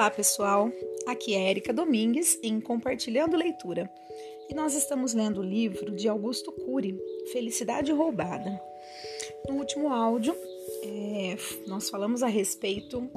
[0.00, 0.72] Olá, pessoal.
[1.06, 3.90] Aqui é Érica Domingues em Compartilhando Leitura.
[4.48, 6.98] E nós estamos lendo o livro de Augusto Cury,
[7.30, 8.58] Felicidade Roubada.
[9.46, 10.34] No último áudio,
[10.82, 11.36] é,
[11.66, 13.10] nós falamos a respeito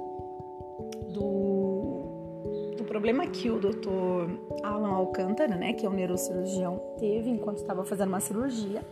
[1.14, 4.62] do, do problema que o Dr.
[4.62, 8.84] Alan Alcântara, né, que é um neurocirurgião, teve enquanto estava fazendo uma cirurgia,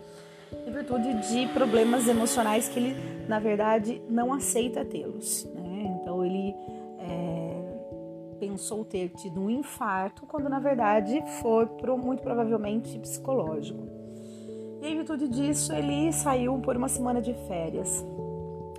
[0.66, 2.96] em virtude de problemas emocionais que ele,
[3.28, 5.44] na verdade, não aceita tê-los.
[5.54, 5.61] Né?
[8.62, 13.88] Pensou ter tido um infarto, quando na verdade foi muito provavelmente psicológico.
[14.80, 18.06] E em virtude disso, ele saiu por uma semana de férias.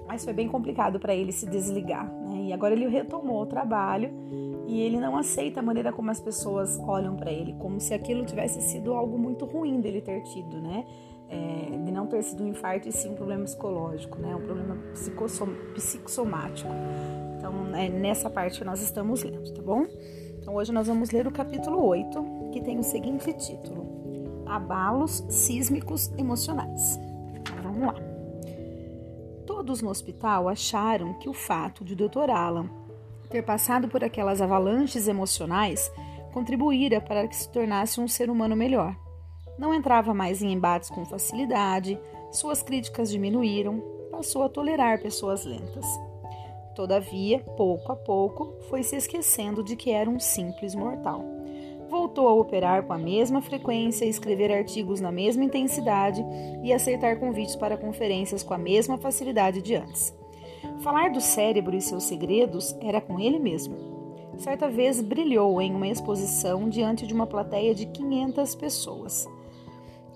[0.07, 2.09] Mas foi bem complicado para ele se desligar.
[2.29, 2.45] Né?
[2.45, 4.11] E agora ele retomou o trabalho
[4.69, 8.25] e ele não aceita a maneira como as pessoas olham para ele, como se aquilo
[8.25, 10.85] tivesse sido algo muito ruim dele ter tido, né?
[11.29, 14.37] É, de não ter sido um infarto e sim um problema psicológico, né?
[14.37, 14.77] Um problema
[15.75, 16.71] psicossomático.
[17.43, 19.85] Então, é nessa parte nós estamos lendo, tá bom?
[20.39, 26.13] Então, hoje nós vamos ler o capítulo 8, que tem o seguinte título: Abalos sísmicos
[26.17, 27.01] emocionais.
[27.35, 27.95] Então, vamos lá.
[29.45, 32.31] Todos no hospital acharam que o fato de o Dr.
[32.31, 32.71] Alan
[33.29, 35.91] ter passado por aquelas avalanches emocionais
[36.33, 38.95] contribuíra para que se tornasse um ser humano melhor.
[39.59, 41.99] Não entrava mais em embates com facilidade,
[42.31, 43.83] suas críticas diminuíram,
[44.13, 46.12] passou a tolerar pessoas lentas.
[46.75, 51.23] Todavia, pouco a pouco, foi se esquecendo de que era um simples mortal.
[51.91, 56.25] Voltou a operar com a mesma frequência, escrever artigos na mesma intensidade
[56.63, 60.15] e aceitar convites para conferências com a mesma facilidade de antes.
[60.81, 63.77] Falar do cérebro e seus segredos era com ele mesmo.
[64.39, 69.29] Certa vez brilhou em uma exposição diante de uma plateia de 500 pessoas.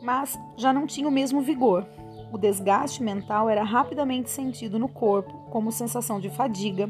[0.00, 1.86] Mas já não tinha o mesmo vigor,
[2.36, 6.88] o desgaste mental era rapidamente sentido no corpo, como sensação de fadiga,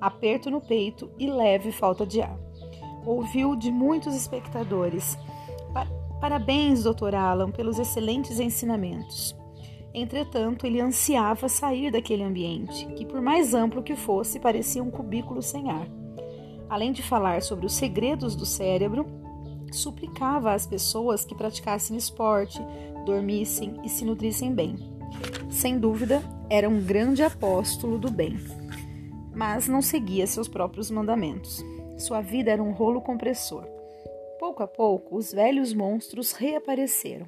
[0.00, 2.36] aperto no peito e leve falta de ar.
[3.06, 5.16] Ouviu de muitos espectadores:
[6.20, 7.14] Parabéns, Dr.
[7.14, 9.36] Alan, pelos excelentes ensinamentos.
[9.94, 15.40] Entretanto, ele ansiava sair daquele ambiente, que, por mais amplo que fosse, parecia um cubículo
[15.40, 15.86] sem ar.
[16.68, 19.06] Além de falar sobre os segredos do cérebro,
[19.76, 22.60] suplicava às pessoas que praticassem esporte,
[23.04, 24.76] dormissem e se nutrissem bem.
[25.50, 28.38] Sem dúvida, era um grande apóstolo do bem,
[29.34, 31.64] mas não seguia seus próprios mandamentos.
[31.96, 33.64] Sua vida era um rolo compressor.
[34.38, 37.26] Pouco a pouco, os velhos monstros reapareceram.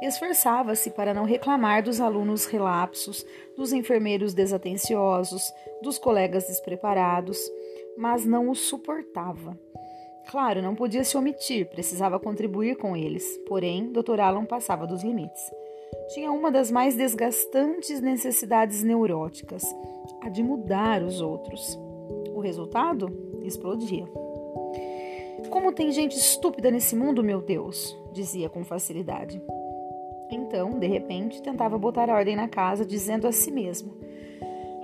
[0.00, 5.52] Esforçava-se para não reclamar dos alunos relapsos, dos enfermeiros desatenciosos,
[5.82, 7.38] dos colegas despreparados,
[7.98, 9.58] mas não os suportava.
[10.30, 14.20] Claro, não podia se omitir, precisava contribuir com eles, porém, Dr.
[14.20, 15.52] Alan passava dos limites.
[16.12, 19.64] Tinha uma das mais desgastantes necessidades neuróticas,
[20.20, 21.78] a de mudar os outros.
[22.34, 23.06] O resultado?
[23.42, 24.06] Explodia.
[25.50, 29.40] Como tem gente estúpida nesse mundo, meu Deus, dizia com facilidade.
[30.30, 33.94] Então, de repente, tentava botar ordem na casa, dizendo a si mesmo: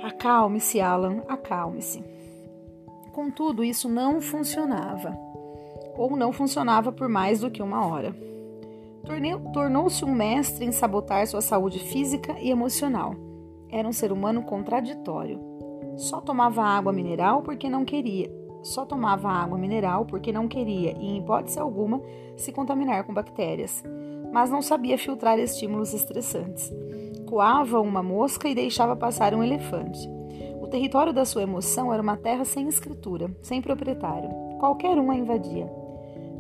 [0.03, 2.05] Acalme-se, Alan, acalme-se.
[3.13, 5.30] Contudo, isso não funcionava
[6.01, 8.17] ou não funcionava por mais do que uma hora.
[9.53, 13.15] Tornou-se um mestre em sabotar sua saúde física e emocional.
[13.69, 15.39] Era um ser humano contraditório.
[15.99, 18.33] Só tomava água mineral porque não queria.
[18.63, 22.01] Só tomava água mineral porque não queria e, em hipótese alguma,
[22.35, 23.85] se contaminar com bactérias.
[24.33, 26.73] Mas não sabia filtrar estímulos estressantes.
[27.29, 30.01] Coava uma mosca e deixava passar um elefante.
[30.63, 34.31] O território da sua emoção era uma terra sem escritura, sem proprietário.
[34.59, 35.80] Qualquer um a invadia.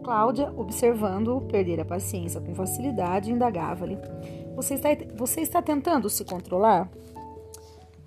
[0.00, 3.99] Cláudia, observando-o perder a paciência com facilidade, indagava-lhe:
[4.55, 6.91] você está, você está tentando se controlar?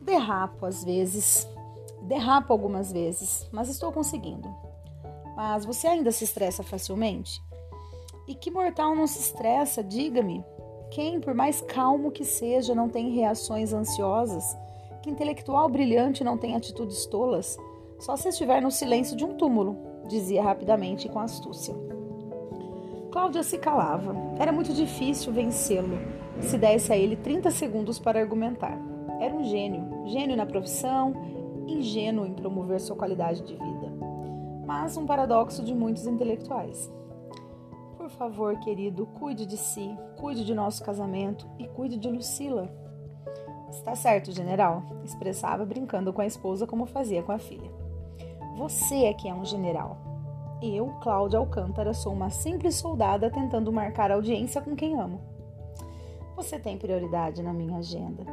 [0.01, 1.47] Derrapo às vezes.
[2.01, 4.53] Derrapo algumas vezes, mas estou conseguindo.
[5.35, 7.41] Mas você ainda se estressa facilmente?
[8.27, 10.43] E que mortal não se estressa, diga-me?
[10.91, 14.45] Quem, por mais calmo que seja, não tem reações ansiosas?
[15.01, 17.57] Que intelectual brilhante não tem atitudes tolas?
[17.99, 19.77] Só se estiver no silêncio de um túmulo,
[20.07, 21.75] dizia rapidamente e com astúcia.
[23.11, 24.15] Cláudia se calava.
[24.39, 25.99] Era muito difícil vencê-lo
[26.41, 28.77] se desse a ele 30 segundos para argumentar.
[29.19, 31.13] Era um gênio, gênio na profissão,
[31.67, 33.93] ingênuo em promover sua qualidade de vida.
[34.65, 36.91] Mas um paradoxo de muitos intelectuais.
[37.97, 42.69] Por favor, querido, cuide de si, cuide de nosso casamento e cuide de Lucila.
[43.69, 47.82] Está certo, general, expressava brincando com a esposa como fazia com a filha.
[48.55, 49.97] Você é que é um general.
[50.61, 55.19] Eu, Cláudia Alcântara, sou uma simples soldada tentando marcar audiência com quem amo.
[56.35, 58.23] Você tem prioridade na minha agenda.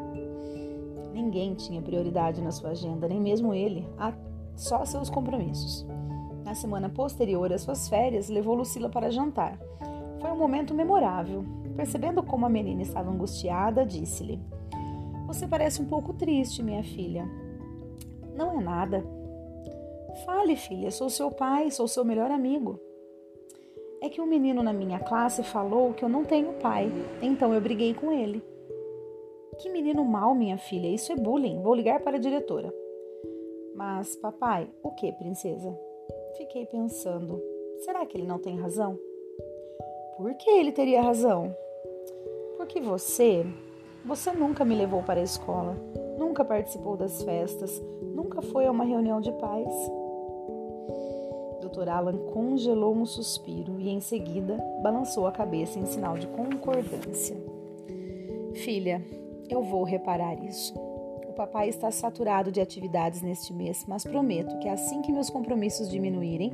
[1.13, 3.89] Ninguém tinha prioridade na sua agenda, nem mesmo ele.
[4.57, 5.87] Só seus compromissos.
[6.45, 9.59] Na semana posterior às suas férias, levou Lucila para jantar.
[10.21, 11.45] Foi um momento memorável.
[11.77, 14.39] Percebendo como a menina estava angustiada, disse-lhe:
[15.27, 17.27] Você parece um pouco triste, minha filha.
[18.37, 19.20] Não é nada.
[20.25, 22.79] Fale, filha, sou seu pai, sou seu melhor amigo.
[24.03, 26.91] É que um menino na minha classe falou que eu não tenho pai,
[27.21, 28.43] então eu briguei com ele.
[29.59, 31.61] Que menino mal, minha filha, isso é bullying.
[31.61, 32.73] Vou ligar para a diretora.
[33.75, 35.79] Mas, papai, o que, princesa?
[36.37, 37.43] Fiquei pensando:
[37.85, 38.99] será que ele não tem razão?
[40.17, 41.55] Por que ele teria razão?
[42.57, 43.45] Porque você,
[44.05, 45.77] você nunca me levou para a escola,
[46.19, 49.75] nunca participou das festas, nunca foi a uma reunião de pais.
[51.81, 51.89] Dr.
[51.89, 57.37] Alan congelou um suspiro e em seguida balançou a cabeça em sinal de concordância.
[58.55, 59.03] Filha,
[59.49, 60.75] eu vou reparar isso.
[60.77, 65.89] O papai está saturado de atividades neste mês, mas prometo que assim que meus compromissos
[65.89, 66.53] diminuírem,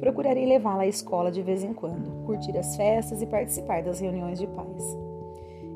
[0.00, 4.40] procurarei levá-la à escola de vez em quando, curtir as festas e participar das reuniões
[4.40, 4.98] de pais.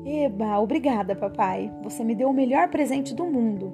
[0.05, 1.71] Eba, obrigada, papai.
[1.83, 3.71] Você me deu o melhor presente do mundo.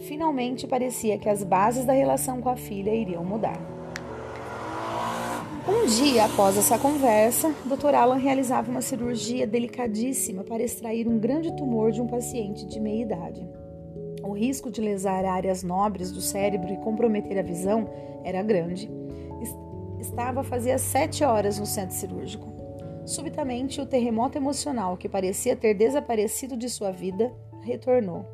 [0.00, 3.77] Finalmente parecia que as bases da relação com a filha iriam mudar.
[5.68, 7.94] Um dia após essa conversa, Dr.
[7.94, 13.02] Alan realizava uma cirurgia delicadíssima para extrair um grande tumor de um paciente de meia
[13.02, 13.46] idade.
[14.22, 17.86] O risco de lesar áreas nobres do cérebro e comprometer a visão
[18.24, 18.90] era grande.
[20.00, 22.50] Estava fazia sete horas no centro cirúrgico.
[23.04, 27.30] Subitamente, o terremoto emocional que parecia ter desaparecido de sua vida
[27.60, 28.24] retornou.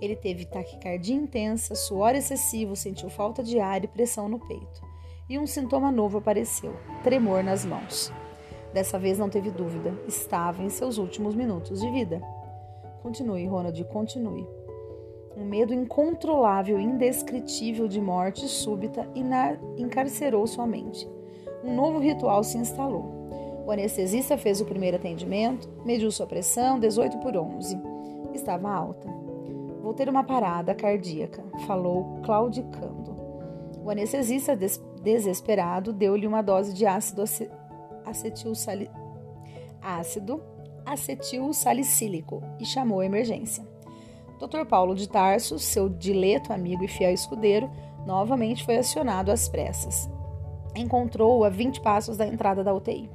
[0.00, 4.91] Ele teve taquicardia intensa, suor excessivo, sentiu falta de ar e pressão no peito
[5.28, 8.12] e um sintoma novo apareceu: tremor nas mãos.
[8.72, 12.22] Dessa vez não teve dúvida, estava em seus últimos minutos de vida.
[13.02, 14.46] Continue, Ronald, continue.
[15.36, 19.08] Um medo incontrolável indescritível de morte súbita
[19.76, 21.08] encarcerou sua mente.
[21.64, 23.22] Um novo ritual se instalou.
[23.64, 27.78] O anestesista fez o primeiro atendimento, mediu sua pressão, 18 por 11.
[28.34, 29.08] Estava alta.
[29.80, 33.16] Vou ter uma parada cardíaca, falou claudicando.
[33.84, 34.56] O anestesista
[35.02, 37.22] Desesperado, deu-lhe uma dose de ácido
[38.04, 38.52] acetil
[39.80, 40.40] ácido
[40.86, 43.66] acetil salicílico e chamou a emergência.
[44.38, 44.64] Dr.
[44.68, 47.70] Paulo de Tarso, seu dileto amigo e fiel escudeiro,
[48.06, 50.10] novamente foi acionado às pressas.
[50.74, 53.08] Encontrou-o a 20 passos da entrada da UTI.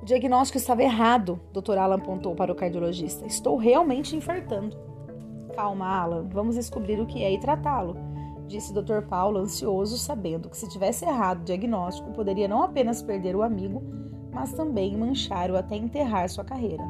[0.00, 1.78] O diagnóstico estava errado, Dr.
[1.78, 3.26] Alan apontou para o cardiologista.
[3.26, 4.76] Estou realmente infartando.
[5.54, 8.11] Calma, Alan, vamos descobrir o que é e tratá-lo
[8.46, 9.02] disse Dr.
[9.08, 13.82] Paulo, ansioso, sabendo que se tivesse errado o diagnóstico, poderia não apenas perder o amigo,
[14.32, 16.84] mas também manchar-o até enterrar sua carreira.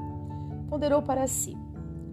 [0.68, 1.56] Ponderou para si: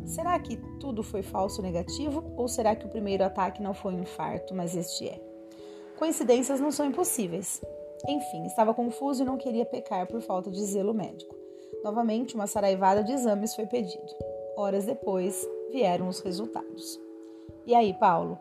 [0.06, 4.02] será que tudo foi falso negativo ou será que o primeiro ataque não foi um
[4.02, 5.22] infarto, mas este é?
[5.98, 7.62] Coincidências não são impossíveis.
[8.08, 11.36] Enfim, estava confuso e não queria pecar por falta de zelo médico.
[11.84, 14.08] Novamente, uma saraivada de exames foi pedido.
[14.58, 17.00] Horas depois, vieram os resultados.
[17.66, 18.38] E aí, Paulo?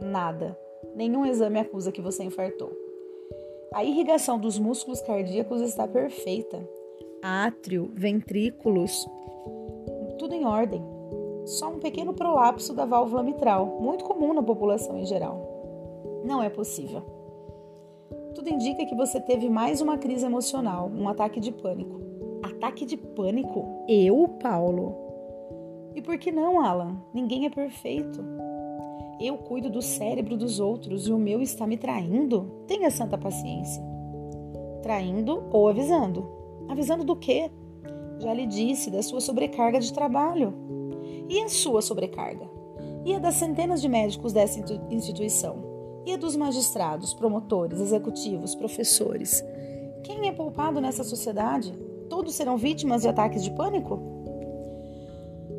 [0.00, 0.58] Nada.
[0.94, 2.70] Nenhum exame acusa que você infartou.
[3.74, 6.66] A irrigação dos músculos cardíacos está perfeita.
[7.22, 9.06] Átrio, ventrículos,
[10.18, 10.82] tudo em ordem.
[11.44, 16.22] Só um pequeno prolapso da válvula mitral, muito comum na população em geral.
[16.24, 17.02] Não é possível.
[18.34, 22.00] Tudo indica que você teve mais uma crise emocional, um ataque de pânico.
[22.42, 23.84] Ataque de pânico?
[23.88, 24.94] Eu, Paulo?
[25.94, 26.96] E por que não, Alan?
[27.12, 28.22] Ninguém é perfeito.
[29.20, 32.62] Eu cuido do cérebro dos outros e o meu está me traindo?
[32.68, 33.82] Tenha santa paciência.
[34.82, 36.28] Traindo ou avisando?
[36.68, 37.50] Avisando do quê?
[38.20, 40.54] Já lhe disse da sua sobrecarga de trabalho.
[41.28, 42.48] E a sua sobrecarga?
[43.04, 44.60] E a das centenas de médicos dessa
[44.90, 45.56] instituição?
[46.06, 49.44] E a dos magistrados, promotores, executivos, professores?
[50.04, 51.72] Quem é poupado nessa sociedade?
[52.08, 54.17] Todos serão vítimas de ataques de pânico?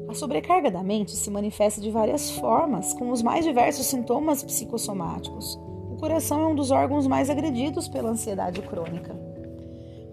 [0.10, 5.54] A sobrecarga da mente se manifesta de várias formas, com os mais diversos sintomas psicossomáticos.
[5.92, 9.16] O coração é um dos órgãos mais agredidos pela ansiedade crônica.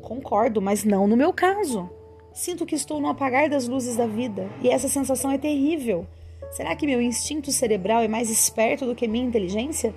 [0.03, 1.89] Concordo, mas não no meu caso.
[2.35, 6.07] Sinto que estou no apagar das luzes da vida e essa sensação é terrível.
[6.51, 9.95] Será que meu instinto cerebral é mais esperto do que minha inteligência?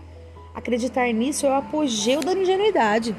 [0.56, 3.14] Acreditar nisso é o apogeu da ingenuidade.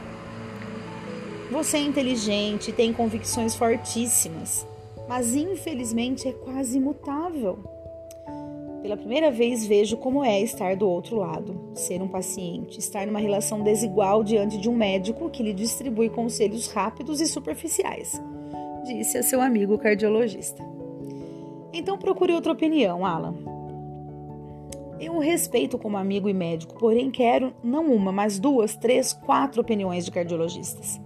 [1.50, 4.69] Você é inteligente e tem convicções fortíssimas
[5.10, 7.58] mas infelizmente é quase imutável.
[8.80, 13.18] Pela primeira vez vejo como é estar do outro lado, ser um paciente, estar numa
[13.18, 18.22] relação desigual diante de um médico que lhe distribui conselhos rápidos e superficiais,
[18.84, 20.64] disse a seu amigo cardiologista.
[21.72, 23.34] Então procure outra opinião, Alan.
[25.00, 29.60] Eu o respeito como amigo e médico, porém quero não uma, mas duas, três, quatro
[29.60, 31.00] opiniões de cardiologistas.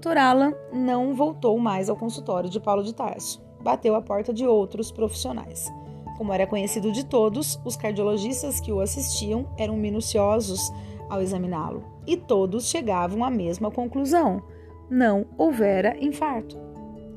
[0.00, 0.16] Dr.
[0.16, 3.42] Alan não voltou mais ao consultório de Paulo de Tarso.
[3.60, 5.70] Bateu a porta de outros profissionais.
[6.16, 10.72] Como era conhecido de todos, os cardiologistas que o assistiam eram minuciosos
[11.10, 14.42] ao examiná-lo e todos chegavam à mesma conclusão:
[14.88, 16.56] não houvera infarto.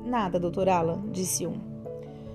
[0.04, 1.58] Nada, doutor Alan, disse um.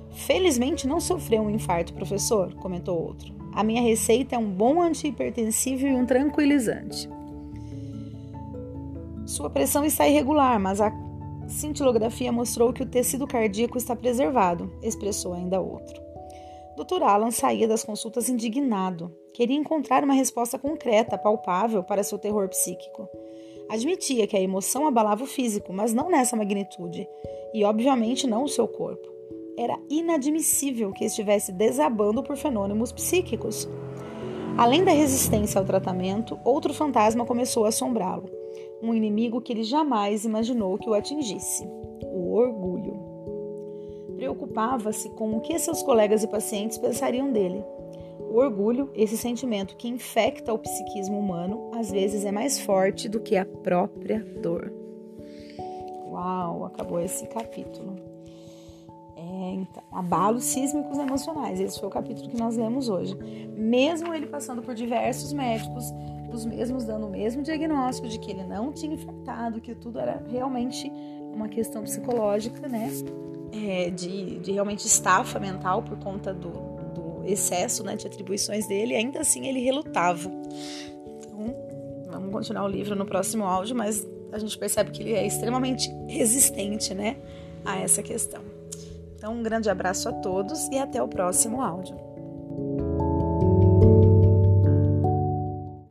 [0.10, 3.32] Felizmente não sofreu um infarto, professor, comentou outro.
[3.54, 7.08] A minha receita é um bom antihipertensivo e um tranquilizante.
[9.30, 10.92] Sua pressão está irregular, mas a
[11.48, 16.02] cintilografia mostrou que o tecido cardíaco está preservado, expressou ainda outro.
[16.76, 17.04] Dr.
[17.04, 19.16] Alan saía das consultas indignado.
[19.32, 23.08] Queria encontrar uma resposta concreta, palpável para seu terror psíquico.
[23.70, 27.08] Admitia que a emoção abalava o físico, mas não nessa magnitude,
[27.54, 29.08] e obviamente não o seu corpo
[29.56, 33.70] era inadmissível que estivesse desabando por fenômenos psíquicos.
[34.58, 38.39] Além da resistência ao tratamento, outro fantasma começou a assombrá-lo.
[38.82, 41.66] Um inimigo que ele jamais imaginou que o atingisse:
[42.04, 43.08] o orgulho.
[44.16, 47.64] Preocupava-se com o que seus colegas e pacientes pensariam dele.
[48.20, 53.20] O orgulho, esse sentimento que infecta o psiquismo humano, às vezes é mais forte do
[53.20, 54.72] que a própria dor.
[56.12, 57.96] Uau, acabou esse capítulo.
[59.16, 61.60] É, então, abalos sísmicos emocionais.
[61.60, 63.16] Esse foi o capítulo que nós lemos hoje.
[63.56, 65.86] Mesmo ele passando por diversos médicos,
[66.36, 70.24] os mesmos dando o mesmo diagnóstico de que ele não tinha infartado, que tudo era
[70.30, 70.92] realmente
[71.34, 72.90] uma questão psicológica, né?
[73.52, 76.52] É, de, de realmente estafa mental por conta do,
[76.94, 80.30] do excesso né, de atribuições dele, ainda assim ele relutava.
[81.20, 81.56] Então,
[82.12, 85.90] vamos continuar o livro no próximo áudio, mas a gente percebe que ele é extremamente
[86.08, 87.18] resistente, né,
[87.66, 88.42] a essa questão.
[89.16, 91.98] Então, um grande abraço a todos e até o próximo áudio.